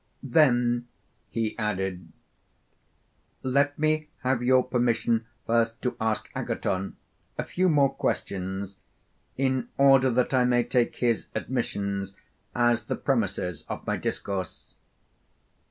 [0.23, 0.87] Then,
[1.29, 2.11] he added,
[3.43, 6.97] let me have your permission first to ask Agathon
[7.37, 8.77] a few more questions,
[9.37, 12.15] in order that I may take his admissions
[12.55, 14.73] as the premisses of my discourse.